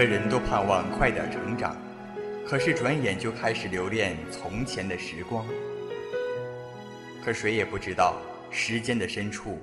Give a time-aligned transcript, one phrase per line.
[0.00, 1.76] 个人都盼望快点成长，
[2.48, 5.44] 可是转眼就开始留恋从前的时光。
[7.22, 8.16] 可谁也不知道，
[8.50, 9.58] 时间的深处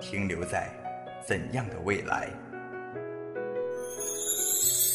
[0.00, 0.72] 停留在
[1.28, 2.30] 怎样的未来。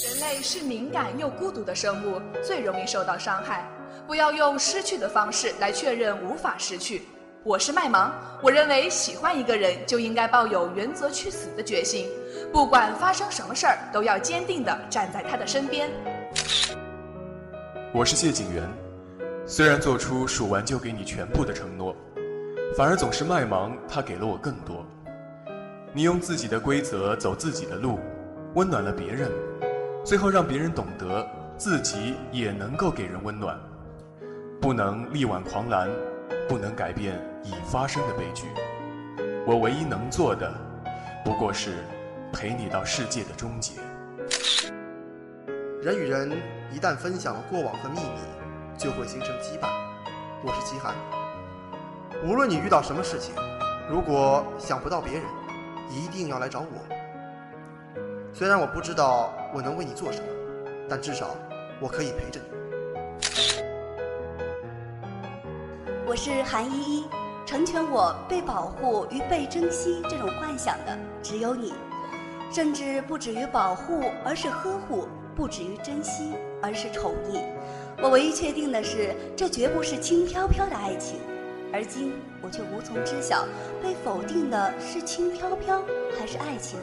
[0.03, 3.69] 人类是敏感又孤独的生物，最容易受到伤害。
[4.07, 7.03] 不要用失去的方式来确认无法失去。
[7.47, 12.09] 我是麦芒，我认为喜欢一个人就应该抱有原则去死的决心，
[12.51, 15.89] 不管发生什么事儿，都要坚定地站在他的身边。
[17.93, 18.69] 我是谢景元，
[19.45, 21.95] 虽然做出数完就给你全部的承诺，
[22.75, 24.85] 反而总是麦芒他给了我更多。
[25.93, 27.97] 你用自己的规则走自己的路，
[28.55, 29.31] 温暖了别人，
[30.03, 33.57] 最后让别人懂得自己也能够给人温暖，
[34.59, 35.89] 不能力挽狂澜。
[36.47, 38.47] 不能改变已发生的悲剧，
[39.45, 40.53] 我唯一能做的，
[41.23, 41.83] 不过是
[42.31, 43.73] 陪你到世界的终结。
[45.81, 46.31] 人与人
[46.71, 48.19] 一旦分享了过往和秘密，
[48.77, 49.69] 就会形成羁绊。
[50.43, 50.95] 我是齐寒。
[52.25, 53.33] 无论你遇到什么事情，
[53.89, 55.23] 如果想不到别人，
[55.89, 56.65] 一定要来找我。
[58.33, 60.27] 虽然我不知道我能为你做什么，
[60.89, 61.35] 但至少
[61.79, 63.46] 我可以陪着你。
[66.09, 67.03] 我是韩依依，
[67.45, 71.73] 成全我被保护与被珍惜这种幻想的只有你，
[72.49, 77.41] 甚至不止于保护，而是呵护；不止于珍惜，而是宠溺。
[78.01, 81.19] 我唯一确定的是，这绝不是轻飘飘的爱情。
[81.73, 83.43] 而今我却无从知晓，
[83.83, 85.83] 被否定的是轻飘飘
[86.17, 86.79] 还是爱情。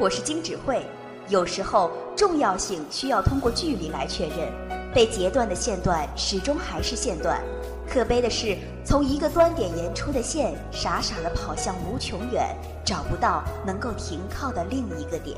[0.00, 0.86] 我是金指慧，
[1.28, 4.50] 有时候重要性需要通过距离来确认。
[4.96, 7.38] 被截断的线段始终还是线段，
[7.86, 15.36] 可悲的是，从一个端点延出的线，傻傻的跑向无穷远，找不到能够停靠的另一个点。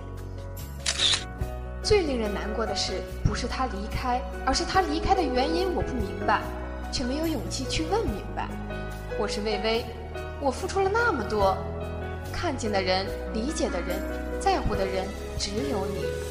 [1.83, 6.41] 最令人难过的是，不是他离开，而是他离开的原因我不明白，
[6.93, 8.49] 却没有勇气去问明白。
[9.19, 9.85] 我是魏巍，
[10.41, 11.57] 我付出了那么多，
[12.33, 13.05] 看见的人、
[13.35, 14.01] 理解的人、
[14.39, 15.05] 在乎的人，
[15.37, 16.28] 只有你。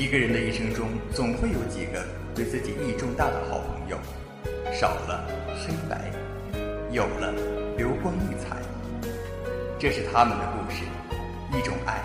[0.00, 2.02] 一个人的一生中，总会有几个
[2.34, 3.98] 对自己意义重大的好朋友，
[4.72, 6.10] 少了黑白，
[6.90, 7.34] 有了
[7.76, 8.56] 流光溢彩。
[9.78, 10.84] 这是他们的故事，
[11.50, 12.02] 一种爱，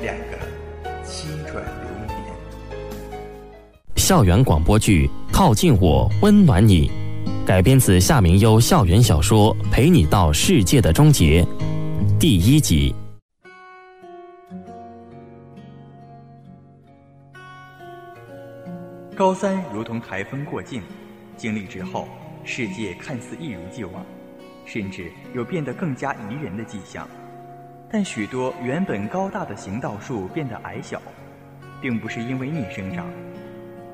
[0.00, 2.34] 两个七转流年。
[3.94, 6.90] 校园广播剧《靠近我，温暖你》，
[7.46, 11.44] 改编自夏明优校园小说《陪你到世界的终结》，
[12.18, 12.92] 第一集。
[19.22, 20.82] 高三如同台风过境，
[21.36, 22.08] 经历之后，
[22.42, 24.04] 世界看似一如既往，
[24.66, 27.08] 甚至有变得更加宜人的迹象。
[27.88, 31.00] 但许多原本高大的行道树变得矮小，
[31.80, 33.06] 并不是因为逆生长。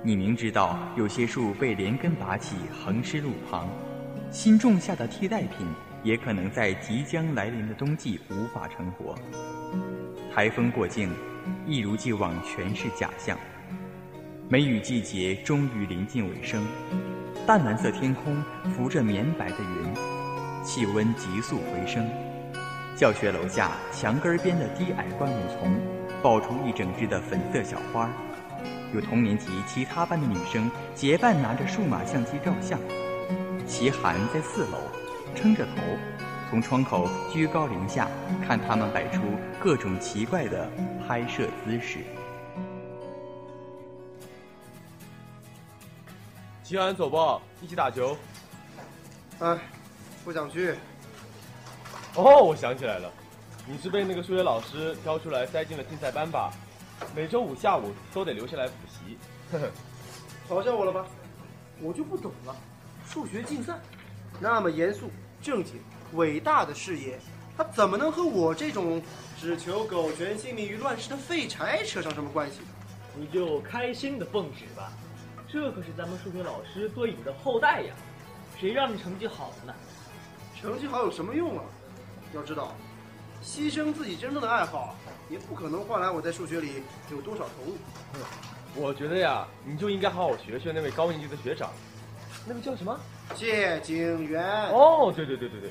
[0.02, 3.68] 你明知道有些树被连根拔起，横尸路旁，
[4.30, 5.66] 新种下的替代品
[6.02, 9.14] 也可能在即将来临的冬季无法成活。
[10.34, 11.12] 台风过境，
[11.66, 13.38] 一如既往全是假象。
[14.50, 16.66] 梅雨季节终于临近尾声，
[17.46, 18.42] 淡蓝色天空
[18.72, 22.08] 浮着绵白的云，气温急速回升。
[22.96, 25.78] 教学楼下墙根边的低矮灌木丛，
[26.22, 28.08] 爆出一整只的粉色小花。
[28.94, 32.80] 有同年级其他班的女生结伴拿着数码相机照相。
[33.66, 34.78] 齐寒在四楼，
[35.34, 35.82] 撑着头，
[36.48, 38.08] 从窗口居高临下
[38.46, 39.20] 看他们摆出
[39.60, 40.70] 各种奇怪的
[41.06, 41.98] 拍摄姿势。
[46.68, 48.14] 齐安，走吧，一起打球。
[49.38, 49.58] 哎，
[50.22, 50.74] 不想去。
[52.14, 53.10] 哦，我想起来了，
[53.66, 56.52] 你是被那个数学老师挑出来塞进了竞赛班吧？
[57.16, 59.16] 每周五下午都得留下来补习。
[59.50, 59.70] 呵呵，
[60.46, 61.06] 嘲笑我了吧？
[61.80, 62.54] 我就不懂了，
[63.08, 63.72] 数学竞赛，
[64.38, 65.10] 那么严肃、
[65.40, 65.80] 正经、
[66.12, 67.18] 伟大的事业，
[67.56, 69.00] 它怎么能和我这种
[69.40, 72.58] 只求苟全、性命于乱世的废柴扯上什么关系？
[73.16, 74.92] 你就开心的奉旨吧。
[75.50, 77.94] 这可是咱们数学老师对你的后代呀，
[78.60, 79.74] 谁让你成绩好呢？
[80.60, 81.64] 成绩好有什么用啊？
[82.34, 82.74] 要知道，
[83.42, 84.94] 牺牲自己真正的爱好，
[85.30, 87.78] 也不可能换来我在数学里有多少投入。
[88.74, 91.70] 我觉得呀，你就应该好好学学那位高年级的学长，
[92.46, 92.98] 那个叫什么？
[93.34, 94.68] 谢景元。
[94.70, 95.70] 哦，对对对对对，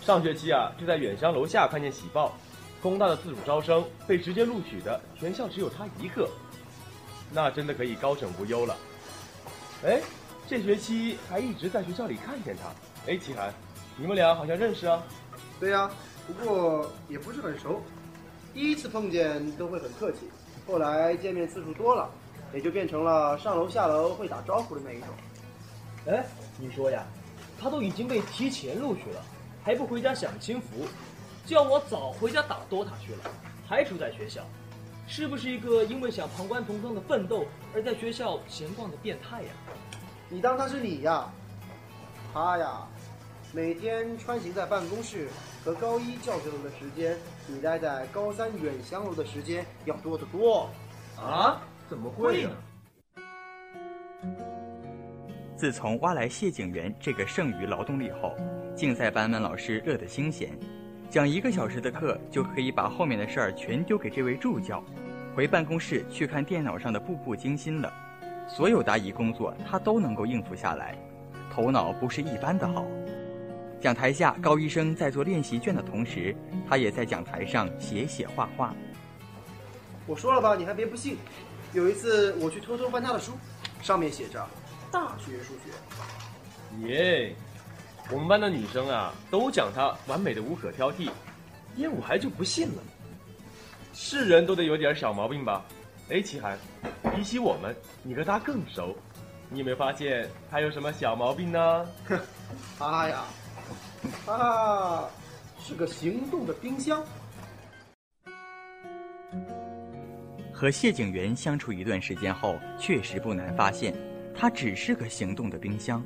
[0.00, 2.36] 上学期啊，就在远乡楼下看见喜报，
[2.82, 6.28] 工大的自主招生被直接录取的，全校只有他一个，
[7.30, 8.76] 那真的可以高枕无忧了。
[9.84, 10.00] 哎，
[10.48, 12.70] 这学期还一直在学校里看见他。
[13.06, 13.52] 哎，齐涵，
[13.98, 15.02] 你们俩好像认识啊？
[15.60, 15.90] 对呀，
[16.26, 17.82] 不过也不是很熟，
[18.54, 20.20] 第一次碰见都会很客气，
[20.66, 22.10] 后来见面次数多了，
[22.54, 25.08] 也就变成了上楼下楼会打招呼的那一种。
[26.06, 26.24] 哎，
[26.58, 27.04] 你说呀，
[27.60, 29.22] 他都已经被提前录取了，
[29.62, 30.86] 还不回家享清福，
[31.44, 33.30] 叫我早回家打 DOTA 去了，
[33.68, 34.42] 还住在学校，
[35.06, 39.48] 是不是一个因为想旁观同窗的奋斗而在学校闲逛的变态呀？
[40.28, 41.30] 你当他是你呀？
[42.32, 42.86] 他呀，
[43.52, 45.28] 每天穿行在办公室
[45.64, 47.16] 和高一教学楼的时间，
[47.46, 50.68] 比待在高三远乡楼的时间要多得多。
[51.16, 51.60] 啊？
[51.88, 52.50] 怎么会呢？
[55.54, 58.34] 自从挖来谢景元这个剩余劳动力后，
[58.74, 60.58] 竞赛班们老师乐得心闲，
[61.14, 64.82] 讲一个小时的课就可以把后面的事儿全丢给这位助教，
[65.32, 67.92] 回办公室去看电脑上的步步惊心了。
[68.48, 70.98] 所有答疑工作他都能够应付下来，
[71.52, 72.84] 头脑不是一般的好。
[73.80, 76.34] 讲台下高医生在做练习卷的同时，
[76.68, 78.74] 他也在讲台上写写画画。
[80.08, 81.16] 我说了吧，你还别不信。
[81.72, 83.34] 有一次我去偷偷翻他的书，
[83.80, 84.44] 上面写着
[84.90, 85.70] “大学数学”。
[86.88, 87.36] 耶，
[88.10, 91.10] 我们班的女生啊，都讲他完美的无可挑剔，
[91.76, 92.82] 燕舞还就不信了。
[93.94, 95.64] 是人都得有点小毛病吧？
[96.10, 96.58] 哎，齐涵，
[97.16, 98.94] 比起我们，你和他更熟，
[99.48, 101.86] 你有没有发现他有什么小毛病呢？
[102.04, 102.18] 哼，
[102.78, 103.24] 他呀，
[104.26, 105.08] 他
[105.58, 107.02] 是个行动的冰箱。
[110.52, 113.96] 和谢景元相处一段时间后，确实不难发现，
[114.36, 116.04] 他只是个行动的冰箱。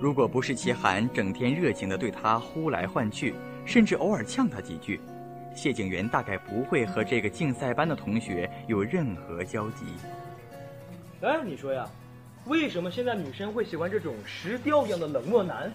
[0.00, 3.34] 如果不是齐寒整天热情地对他呼来唤去，
[3.64, 5.00] 甚至偶尔呛他几句，
[5.54, 9.84] 谢景元大概不会和这个竞赛班的同学有任何交集。
[11.22, 11.88] 哎，你说呀，
[12.46, 15.70] 为什么现在女生会喜欢这种石雕一样的冷漠男，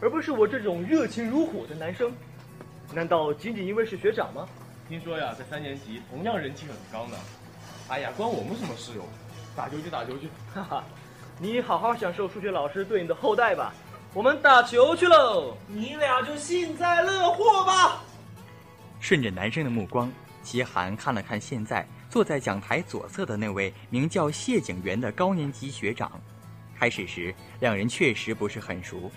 [0.00, 2.12] 而不是我这种热情如火的男生？
[2.94, 4.48] 难道仅仅因为是学长吗？
[4.88, 7.16] 听说呀，在三年级同样人气很高呢。
[7.88, 9.04] 哎呀，关我们什么事哟？
[9.54, 10.28] 打球去打球去！
[10.54, 10.84] 哈哈，
[11.40, 13.72] 你好好享受数学老师对你的厚待吧。
[14.12, 15.56] 我们打球去喽！
[15.68, 18.02] 你俩就幸灾乐祸吧。
[18.98, 20.10] 顺着男生的目光，
[20.42, 26.10] 齐涵看了看现在坐在讲台左侧的那位名叫谢景元的高年级学长。
[26.76, 29.08] 开始时，两人确实不是很熟，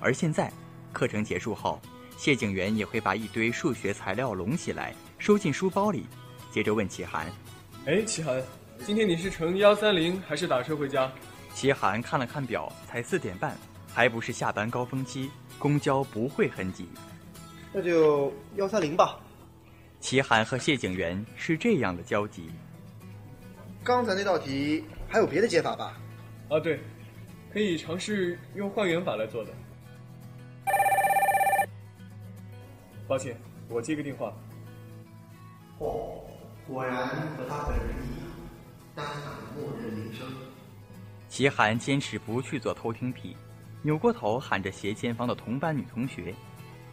[0.00, 0.52] 而现在，
[0.92, 1.80] 课程结束后，
[2.16, 6.06] 谢景元也会把一堆数学材料拢起来，收进书包里，
[6.50, 7.26] 接着问齐涵。
[7.86, 8.42] 哎，齐涵，
[8.84, 11.08] 今天你是乘幺三零还是打车回家？
[11.54, 13.56] 齐涵看了看表，才四点半，
[13.92, 16.88] 还不是下班高峰期，公交不会很挤。
[17.72, 19.20] 那就幺三零吧。
[20.00, 22.50] 齐涵和谢景元是这样的交集。
[23.84, 25.98] 刚才那道题还有别的解法吧？
[26.48, 26.80] 啊，对，
[27.52, 29.50] 可以尝试用换元法来做的。
[33.06, 33.36] 抱歉，
[33.68, 34.32] 我接个电话。
[35.78, 36.22] 哦。
[36.66, 38.28] 果然和他本人一样，
[38.94, 40.24] 当场默认铃声。
[41.30, 43.36] 齐涵坚持不去做偷听癖，
[43.82, 46.34] 扭过头喊着斜前方的同班女同学。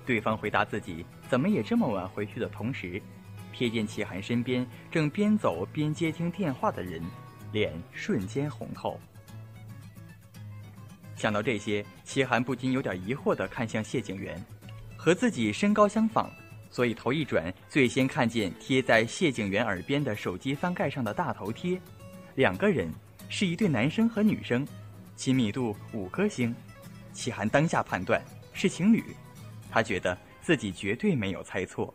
[0.06, 3.02] 对方回答自己怎么也这么晚回去的同时，
[3.54, 7.02] 瞥见齐涵身边正边走边接听电话的人，
[7.52, 8.98] 脸瞬间红透。
[11.16, 14.40] 想到这些，齐涵不禁有点疑惑地看向谢景元，
[14.96, 16.32] 和自己身高相仿。
[16.70, 21.82] 所以头一转，最先看见贴在谢景元耳边的手机翻盖上的大头贴，
[22.36, 22.88] 两个人
[23.30, 24.68] 是一对男生和女生，
[25.16, 26.56] 亲密度五颗星。
[27.14, 28.22] 齐涵当下判断
[28.54, 29.04] 是情侣，
[29.72, 31.94] 他觉得自己绝对没有猜错。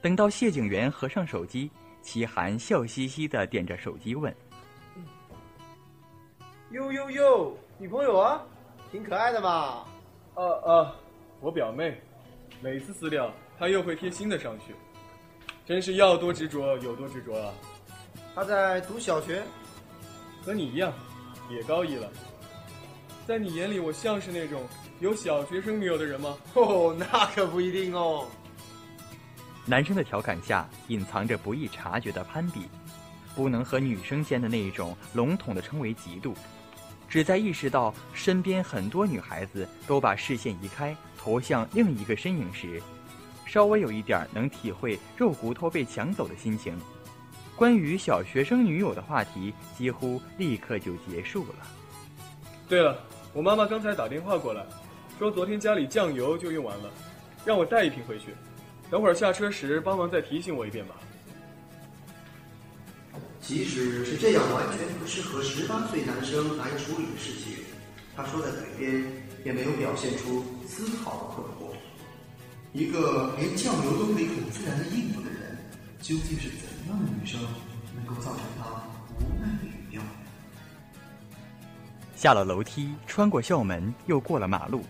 [0.00, 1.70] 等到谢景元合上手机，
[2.02, 4.34] 齐涵笑嘻嘻的点着手机问
[6.70, 8.42] ：“呦呦呦，女朋友啊，
[8.90, 9.84] 挺可爱的嘛。
[10.34, 10.94] ”“呃呃，
[11.40, 12.00] 我表妹，
[12.60, 14.74] 每次私聊。”她又会贴新的上去，
[15.64, 17.54] 真是要多执着有多执着啊！
[18.34, 19.40] 她在读小学，
[20.44, 20.92] 和你一样，
[21.50, 22.10] 也高一了。
[23.26, 24.66] 在你眼里，我像是那种
[24.98, 26.36] 有小学生女友的人吗？
[26.54, 28.26] 哦，那可不一定哦。
[29.64, 32.62] 男生的调侃下隐藏着不易察觉的攀比，
[33.36, 36.34] 不能和女生间的那一种笼统的称为嫉妒，
[37.08, 42.82] 只在意识到身边很多女孩子都把视线移开，投向另一个身影时。
[43.46, 46.76] 稍微有一点能体会肉骨头被抢走的心情。
[47.62, 51.54] 关于小学生女友的话题几乎立刻就结束了。
[52.68, 52.98] 对了，
[53.32, 54.66] 我妈妈刚才打电话过来，
[55.16, 56.90] 说昨天家里酱油就用完了，
[57.44, 58.34] 让我带一瓶回去。
[58.90, 60.96] 等会儿下车时帮忙再提醒我一遍吧。
[63.40, 67.62] 即使是这样完全不适合十八岁男生来处理的事情，
[68.16, 69.04] 他说在嘴边
[69.44, 71.72] 也没有表现出丝毫的困惑。
[72.72, 75.56] 一个连酱油都可以很自然的应付的人，
[76.00, 77.40] 究竟是怎样的女生
[77.94, 78.64] 能够造成他
[79.18, 80.02] 无奈的语调？
[82.16, 84.82] 下了楼梯，穿过校门，又过了马路，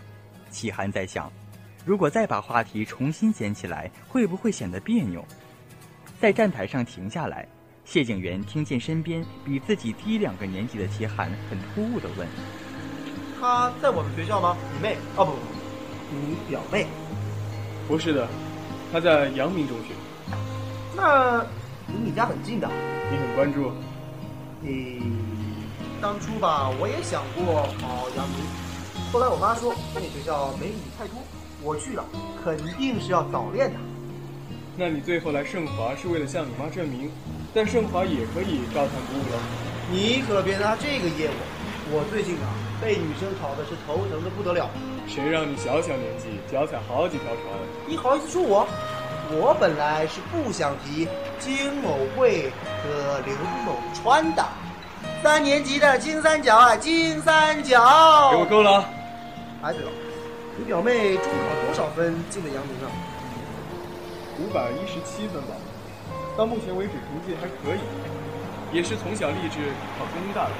[0.50, 1.32] 齐涵在想，
[1.84, 5.25] 如果再把话题重新捡起来，会不会显得别扭？
[6.20, 7.46] 在站台上停下来。
[7.84, 12.28] 谢景元听见身边比自己低两个年级的齐涵很突兀的问
[13.40, 14.56] ：“他在我们学校吗？
[14.72, 14.96] 你妹？
[15.16, 15.34] 哦不，
[16.14, 16.87] 你表妹？
[17.88, 18.28] 不是的，
[18.92, 19.94] 他在阳明中学。
[20.94, 21.44] 那
[21.92, 22.68] 离你家很近的。
[23.11, 23.70] 你很关注？
[24.61, 25.02] 你
[26.00, 28.38] 当初吧，我也想过考阳明，
[29.12, 31.18] 后来我妈说那学校美女太多，
[31.62, 32.04] 我去了
[32.42, 33.78] 肯定是要早恋的。
[34.76, 37.11] 那你最后来盛华是为了向你妈证明？”
[37.54, 39.38] 但盛华也可以照常不误了。
[39.90, 41.37] 你可别拿这个业务。
[41.92, 42.49] 我最近啊，
[42.80, 44.70] 被女生吵的是头疼的不得了。
[45.06, 47.44] 谁让你小小年纪脚踩好几条船？
[47.87, 48.66] 你好意思说我？
[49.31, 52.50] 我本来是不想提金某贵
[52.83, 54.45] 和刘某川的。
[55.23, 58.31] 三年级的金三角啊，金三角。
[58.33, 58.85] 给我够了。
[59.62, 59.91] 哎，对了，
[60.59, 62.91] 你表妹中考多少分进的阳明啊？
[64.41, 65.55] 五百一十七分吧。
[66.37, 67.81] 到目前为止成绩还可以，
[68.76, 69.59] 也是从小立志
[69.99, 70.50] 考工大的，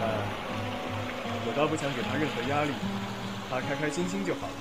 [0.00, 0.08] 但
[1.46, 2.72] 我倒不想给她任何压力，
[3.48, 4.52] 她开开心心就好了。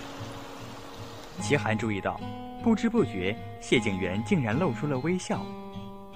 [1.41, 2.19] 齐涵注意到，
[2.63, 5.41] 不知不觉谢景元竟然露出了微笑。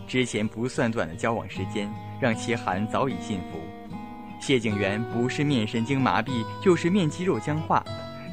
[0.05, 3.59] 之前不算短的交往时间，让齐涵早已信服。
[4.39, 7.83] 谢景元不是面神经麻痹，就是面肌肉僵化，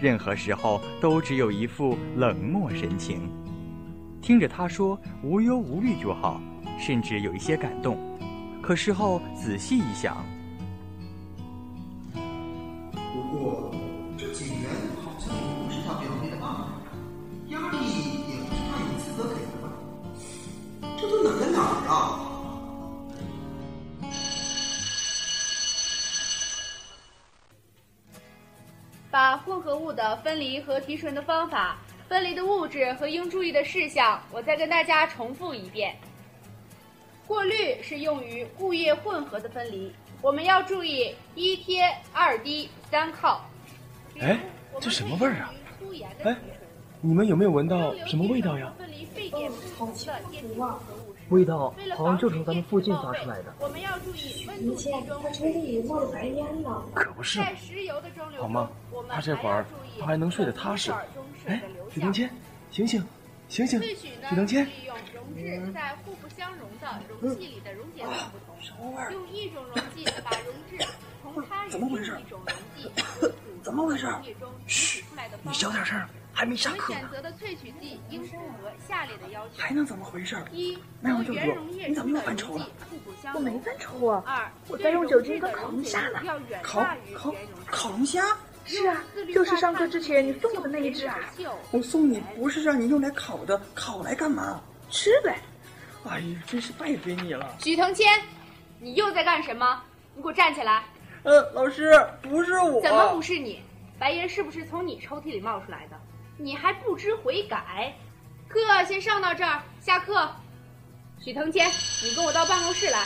[0.01, 3.31] 任何时候都只有一副冷漠神情。
[4.21, 6.41] 听着他说无忧无虑就好，
[6.79, 7.97] 甚至有一些感动。
[8.61, 10.17] 可事后仔细一想，
[12.13, 13.70] 不过
[29.93, 31.79] 的分离和提纯的方法。
[32.09, 35.95] 分离的物质和应注意的事项，我再跟大家重复一遍。
[37.27, 43.45] 过滤是用于固液混合的分离，我们要注意一贴、二滴、三靠。
[44.21, 44.41] 哎，
[44.81, 45.55] 这什么味儿啊？
[46.25, 46.37] 哎，
[47.01, 48.73] 你们有没有闻到什么味道呀？
[49.79, 50.81] 好！
[51.29, 53.55] 味道好像就是从咱们附近发出来的。
[53.61, 55.23] 我们要注意温度集中。
[55.23, 56.83] 他车里冒着白烟呢。
[56.93, 57.41] 可不是。
[58.41, 58.69] 好吗？
[59.09, 59.65] 他这会儿
[59.99, 60.93] 他还能睡得踏实。
[61.47, 62.31] 哎，许藤谦，
[62.71, 63.05] 醒醒，
[63.49, 63.81] 醒醒！
[63.83, 64.65] 许藤谦。
[64.67, 65.35] 利用溶
[65.67, 68.57] 质在互不相容的容器里的溶解量不同，
[69.13, 70.87] 用一种溶剂把溶质
[71.23, 71.81] 从它与另
[72.21, 72.91] 一种溶剂
[73.63, 74.09] 怎么回事？
[74.67, 75.05] 嘘，
[75.43, 76.01] 你小点声，
[76.33, 77.01] 还没下课呢。
[77.01, 79.55] 选择的萃取剂应符合下列的要求。
[79.59, 80.43] 还能怎么回事？
[80.51, 81.57] 一，那就说，
[81.87, 82.67] 你怎么又犯抽了？
[83.35, 84.25] 我没犯抽啊。
[84.27, 86.21] 二，我在用酒精跟烤龙虾呢。
[86.63, 87.35] 烤烤
[87.67, 88.23] 烤龙虾。
[88.71, 91.19] 是啊，就是上课之前你送我的那一只啊！
[91.73, 94.61] 我送你不是让你用来烤的，烤来干嘛？
[94.91, 95.39] 吃呗！
[96.09, 97.57] 哎呀，真是败给你了！
[97.61, 98.07] 许腾谦，
[98.79, 99.83] 你又在干什么？
[100.15, 100.85] 你给我站起来！
[101.23, 102.81] 呃，老师，不是我。
[102.81, 103.61] 怎么不是你？
[103.99, 105.97] 白烟是不是从你抽屉里冒出来的？
[106.39, 107.95] 你还不知悔改？
[108.49, 110.29] 课先上到这儿，下课。
[111.21, 111.69] 许腾谦，
[112.03, 113.05] 你跟我到办公室来。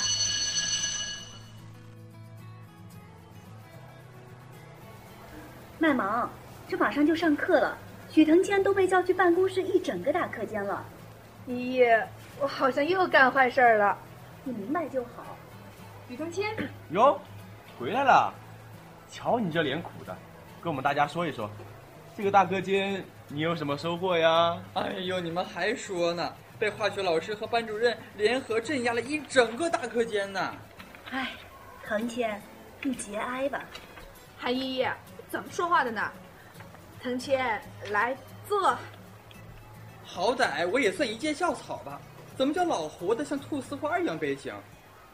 [5.85, 6.31] 麦芒，
[6.67, 7.77] 这马上就上课了，
[8.11, 10.83] 许腾谦都被叫去办公室一整个大课间了。
[11.47, 12.03] 咦，
[12.41, 13.95] 我好像又干坏事了。
[14.45, 15.37] 你明白就好。
[16.09, 16.57] 许腾谦，
[16.89, 17.21] 哟，
[17.79, 18.33] 回来了，
[19.11, 20.17] 瞧你这脸苦的，
[20.63, 21.51] 跟我们大家说一说，
[22.17, 24.57] 这个大课间你有什么收获呀？
[24.73, 30.55] 哎呦，你们还说呢，被化学老师和班主任联合镇压了一整个大课间呢。
[31.11, 31.33] 哎，
[31.85, 32.41] 腾谦，
[32.83, 33.63] 你节哀吧。
[34.39, 34.87] 韩依依。
[35.35, 36.01] 怎么说话的呢？
[37.03, 37.61] 藤谦，
[37.91, 38.79] 来坐。
[40.05, 42.01] 好歹我也算一介校草吧，
[42.37, 44.55] 怎么叫老活的像菟丝花一样悲情？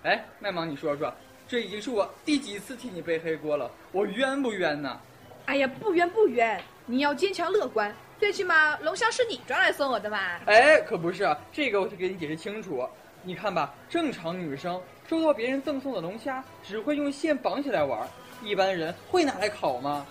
[0.02, 1.10] 哎，麦芒，你说说，
[1.48, 3.70] 这已经是我第几次替你背黑锅了？
[3.92, 5.00] 我冤不冤呢？
[5.46, 10.18] 哎呀，不冤不冤，你要坚强乐观，最起码龙虾是你抓来送我的嘛。
[10.44, 12.86] 哎，可不是，这个我得给你解释清楚。
[13.22, 18.06] 你看吧，正常女生收到别人赠送的龙虾，只会用线绑起来玩，
[18.42, 20.06] 一般人会拿来烤吗？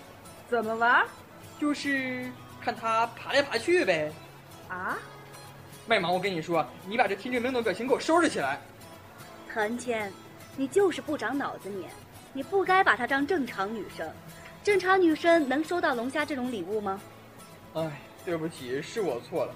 [0.48, 1.06] 怎么玩？
[1.60, 4.10] 就是看它爬来爬去呗。
[4.68, 4.98] 啊？
[5.86, 8.60] 麦芒，我跟你说，你把这天真懵懂表情给我收拾起来。
[9.52, 10.12] 韩谦，
[10.56, 11.86] 你就是不长脑子，你，
[12.32, 14.08] 你不该把她当正常女生。
[14.62, 17.00] 正常女生能收到龙虾这种礼物吗？
[17.74, 19.54] 哎，对不起，是我错了。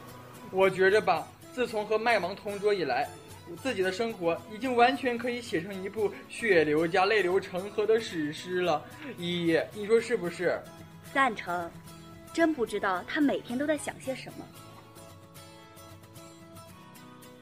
[0.51, 8.83] 我觉着吧，自从和麦芒同桌以来，我自己的生活已经完全可以写成一部血流加泪流成河的史诗了。
[9.19, 10.61] 依依，你说是不是？
[11.13, 11.71] 赞成。
[12.33, 14.45] 真不知道他每天都在想些什么。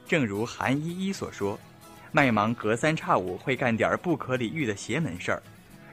[0.06, 1.58] 正如韩依依所说，
[2.10, 5.42] 麦芒隔三差五会干点不可理喻的邪门事儿，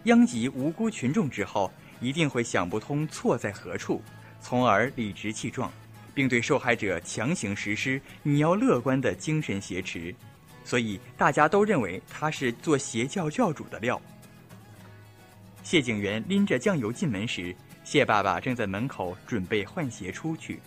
[0.03, 4.01] 殃及无辜群众之后，一定会想不通错在何处，
[4.41, 5.71] 从而理直气壮，
[6.19, 10.13] 并对受害者强行实施“你要乐观”的精神挟持，
[10.65, 13.97] 所以大家都认为他是做邪教教主的料。
[15.63, 20.59] 谢警员拎着酱油进门时，谢爸爸正在门口准备换鞋出去。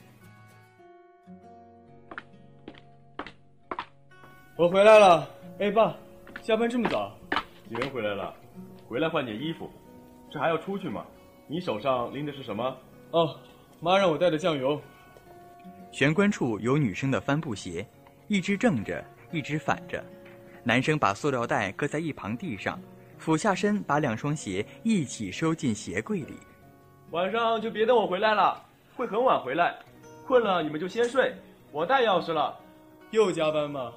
[4.57, 5.29] 我回来了，
[5.59, 5.95] 哎爸，
[6.43, 7.15] 下班这么早？
[7.69, 8.35] 几人回来了，
[8.89, 9.71] 回来换件衣服，
[10.31, 11.05] 这还要出去吗？
[11.47, 12.75] 你手上拎的是什么？
[13.11, 13.39] 哦，
[13.81, 14.81] 妈让我带的酱油。
[15.93, 17.87] 玄关处有女生的帆布鞋，
[18.27, 20.03] 一只正着，一只反着。
[20.65, 22.81] 男生把塑料袋搁在一旁地上，
[23.19, 26.33] 俯下身把两双鞋一起收进鞋柜里。
[27.11, 28.65] 晚上就别等我回来了，
[28.97, 29.79] 会很晚回来。
[30.27, 31.35] 困了你们就先睡，
[31.71, 32.59] 我带钥匙了。
[33.11, 33.93] 又加班吗？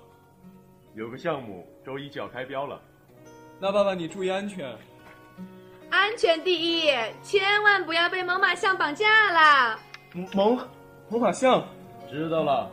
[0.96, 2.82] 有个项目周一就要开标了，
[3.58, 4.76] 那爸爸你注意安全。
[5.90, 6.92] 安全第一，
[7.24, 9.80] 千万不要被猛犸象绑架了。
[10.14, 10.58] 猛，
[11.10, 11.66] 猛犸象，
[12.10, 12.72] 知道了。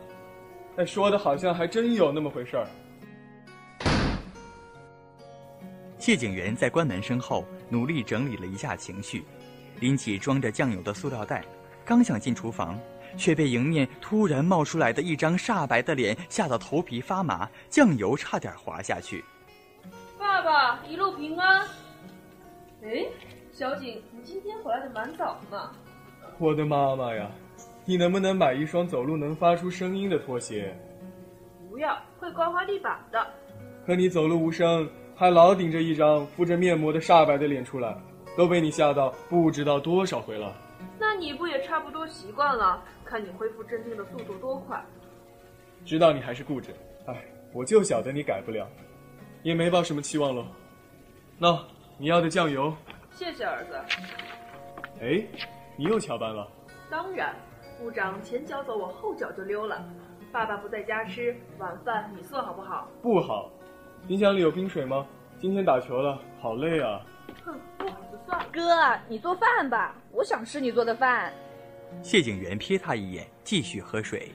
[0.76, 2.66] 哎，说的好像还真有那么回事儿。
[5.98, 9.24] 谢警员在关门声后努力整理了一下情绪，
[9.80, 11.44] 拎起装着酱油的塑料袋，
[11.84, 12.78] 刚想进厨房。
[13.14, 19.22] 却被迎面突然冒出来的一张煞白的脸吓得头皮发麻，酱油差点滑下去。
[20.18, 21.68] 爸爸一路平安。
[22.82, 23.04] 哎，
[23.52, 25.72] 小景，你今天回来的蛮早的嘛。
[26.38, 27.30] 我的妈妈呀，
[27.84, 30.72] 你能不能买一双走路能发出声音的拖鞋？
[31.68, 33.26] 不要，会刮花地板的。
[33.84, 37.96] 可你走路无声，还老顶着一张敷着面膜的煞白的脸出来，
[38.36, 40.54] 都被你吓到不知道多少回了。
[40.98, 42.82] 那你不也差不多习惯了？
[43.04, 44.82] 看你恢复镇定的速度多快！
[45.84, 46.72] 知道你还是固执，
[47.06, 48.66] 哎，我就晓得你改不了，
[49.42, 50.46] 也没抱什么期望喽。
[51.40, 51.58] 喏，
[51.98, 52.72] 你要的酱油。
[53.10, 53.74] 谢谢儿子。
[55.00, 55.22] 哎，
[55.76, 56.48] 你又翘班了？
[56.88, 57.34] 当然，
[57.82, 59.84] 部长前脚走，我后脚就溜了。
[60.30, 62.88] 爸爸不在家吃晚饭，你做好不好？
[63.02, 63.50] 不好。
[64.06, 65.04] 冰箱里有冰水吗？
[65.40, 67.00] 今天打球了，好累啊。
[67.44, 68.46] 哼，不好就算了。
[68.52, 71.32] 哥，你做饭吧，我想吃你做的饭。
[72.04, 74.30] 谢景元瞥他一眼，继续喝水。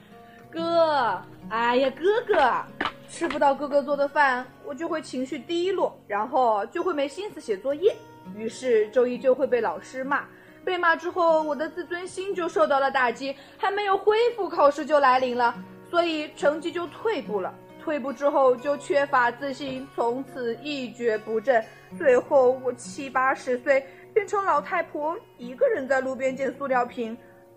[0.50, 7.96] 哥，哎呀，哥哥，吃不到哥哥做的饭，我就会情绪低落，然后就会没心思写作业，
[8.36, 10.26] 于是周一就会被老师骂。
[10.64, 15.54] 被骂之后，我的自尊心就受到了打击，还没有恢复，考试就来临了，
[15.90, 17.54] 所以成绩就退步了。
[17.82, 21.64] 退步之后就缺乏自信，从此一蹶不振。
[21.96, 27.16] 最后我七八十岁，变成老太婆，一个人在路边捡塑料瓶。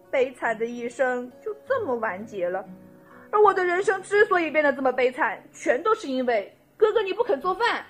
[0.09, 2.65] 悲惨的一生就这么完结了，
[3.29, 7.85] 而我的人生之所以变得这么悲惨，全都是因为哥哥你不肯做饭。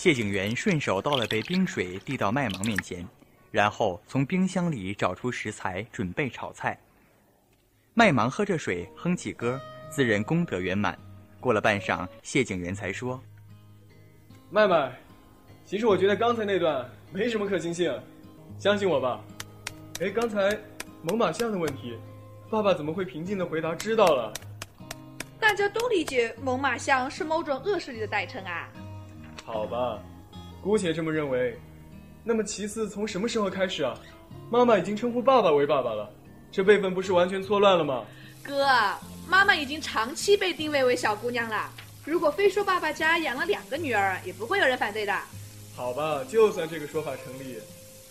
[0.00, 3.06] 谢景元顺手倒了杯冰水递到麦芒面前，
[3.50, 6.80] 然后从冰箱里找出食材准备炒菜。
[7.92, 9.60] 麦芒喝着水，哼起歌，
[9.90, 10.98] 自认功德圆满。
[11.38, 13.22] 过了半晌，谢景元才说
[14.48, 14.90] ：“麦麦，
[15.66, 17.94] 其实我觉得刚才那段没什么可信性，
[18.58, 19.22] 相信我吧。”
[20.00, 20.58] 哎，刚才
[21.02, 21.98] 猛犸象的问题，
[22.48, 24.32] 爸爸怎么会平静的回答知道了？
[25.38, 28.66] 大家都理解猛犸象是某种恶势力的代称啊。
[29.52, 29.98] 好吧，
[30.62, 31.58] 姑且这么认为。
[32.22, 33.98] 那么其次，从什么时候开始啊？
[34.50, 36.08] 妈妈已经称呼爸爸为爸爸了，
[36.52, 38.04] 这辈分不是完全错乱了吗？
[38.42, 38.66] 哥，
[39.28, 41.68] 妈妈已经长期被定位为小姑娘了。
[42.04, 45.12] 如果非说爸爸家养了两个女儿，也不会有人反对的。
[45.74, 47.58] 好吧，就算这个说法成立。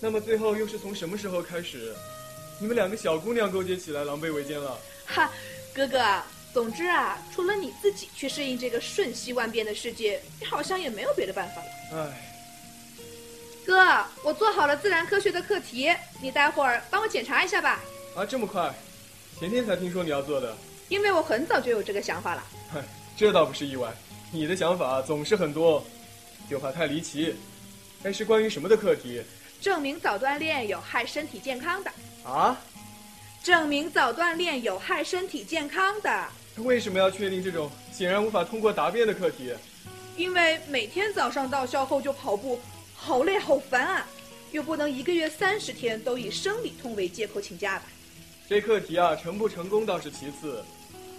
[0.01, 1.93] 那么最后又是从什么时候开始，
[2.59, 4.77] 你们两个小姑娘勾结起来狼狈为奸了？
[5.05, 5.29] 哈，
[5.73, 5.99] 哥哥，
[6.51, 11.67] 总之啊，除了你自己去适应这个瞬息万变的世界，你好像也没有别的办法了。
[11.93, 12.21] 唉，
[13.65, 17.79] 哥，我做好了自然科学的课题，你待会儿帮我检查一下吧。
[18.15, 18.73] 啊，这么快？
[19.39, 20.57] 前天才听说你要做的。
[20.87, 22.43] 因为我很早就有这个想法了。
[22.73, 22.81] 嗨，
[23.15, 23.91] 这倒不是意外。
[24.31, 25.85] 你的想法总是很多，
[26.49, 27.35] 就怕太离奇。
[28.03, 29.21] 哎，是关于什么的课题？
[29.61, 31.91] 证明早锻炼有害身体健康的。
[32.23, 32.57] 啊？
[33.41, 36.27] 证明早锻炼有害身体健康的。
[36.63, 39.53] 为什么要确定这种显然无法通过答辩的课题？
[40.15, 42.59] 因为每天早上到校后就跑步，
[42.93, 44.07] 好累好烦啊！
[44.51, 47.85] 又不能一个月三十天都以生理痛为借口请假吧？
[48.47, 50.63] 这课题啊，成不成功倒是其次，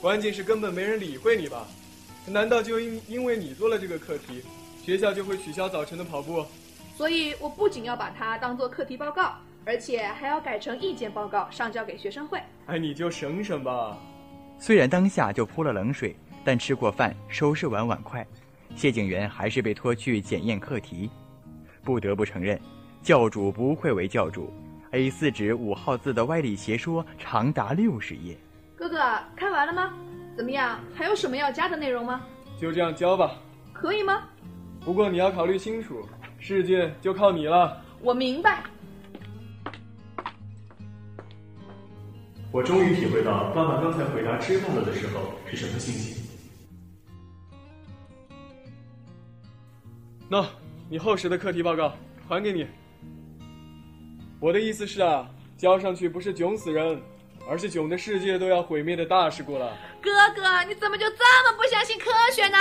[0.00, 1.66] 关键是根本没人理会你吧？
[2.26, 4.42] 难道就因因为你做了这个课题，
[4.85, 6.44] 学校就会取消早晨的跑步？
[6.96, 12.38] 所以我不仅要把它当做课题报告，而且还要改成意见报告上交给学生会。
[12.66, 13.96] 哎，你就省省吧。
[14.61, 18.25] 虽然当下就泼了冷水，但吃过饭收拾完碗筷，
[18.77, 21.11] 谢景元还是被拖去检验课题。
[21.83, 22.61] 不得不承认，
[23.03, 24.53] 教主不愧为教主
[24.92, 28.37] ，A4 纸五号字的歪理邪说长达六十页。
[28.77, 28.99] 哥哥，
[29.35, 29.94] 看完了吗？
[30.37, 30.79] 怎么样？
[30.94, 32.20] 还有什么要加的内容吗？
[32.61, 33.33] 就这样教吧。
[33.73, 34.25] 可以吗？
[34.85, 36.07] 不过你要考虑清楚，
[36.38, 37.83] 世界就靠你了。
[38.03, 38.62] 我明白。
[42.52, 46.20] 我终于体会到爸爸刚才回答“知道了”的时候是什么心情。
[50.28, 50.44] 那，
[50.88, 51.94] 你厚实的课题报告
[52.28, 52.66] 还给你。
[54.40, 57.00] 我的意思是啊，交上去不是囧死人，
[57.48, 59.76] 而是囧的世界都要毁灭的大事故了。
[60.02, 62.58] 哥哥，你怎么就这么不相信科学呢？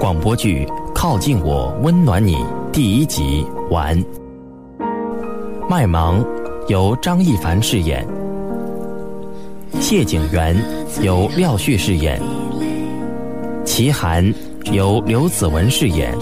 [0.00, 2.34] 广播剧《靠近我，温暖你》
[2.72, 4.02] 第一集完。
[5.68, 6.24] 麦芒
[6.68, 8.08] 由张一凡饰演，
[9.78, 10.56] 谢景元
[11.02, 12.18] 由廖旭饰演，
[13.62, 14.24] 齐涵
[14.72, 16.16] 由刘子文饰演，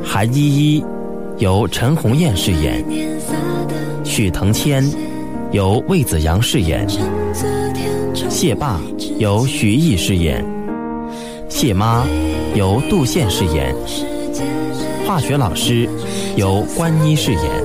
[0.00, 0.84] 韩依依
[1.38, 2.84] 由陈红艳饰演，
[4.04, 4.88] 许腾谦
[5.50, 6.86] 由魏子阳饰演，
[8.30, 8.80] 谢爸
[9.18, 10.46] 由徐艺饰演，
[11.48, 12.06] 谢妈。
[12.56, 13.76] 由杜宪饰演，
[15.06, 15.86] 化学老师
[16.36, 17.55] 由关一饰演。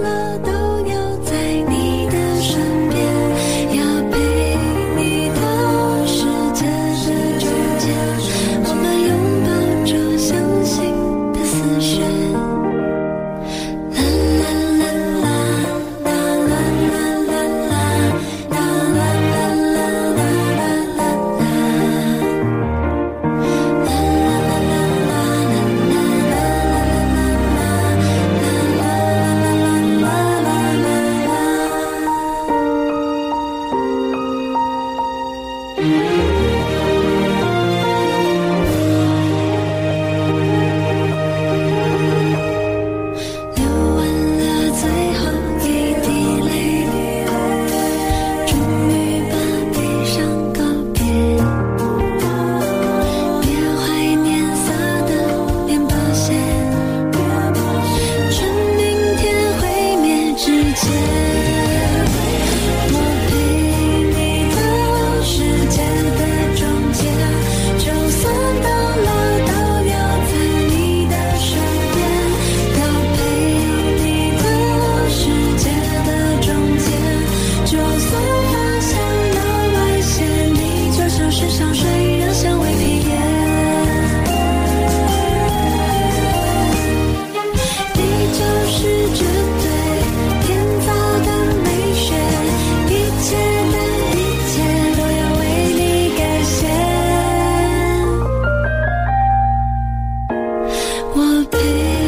[101.62, 102.01] You.